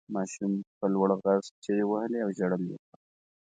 [0.15, 2.77] ماشوم په لوړ غږ چیغې وهلې او ژړل یې.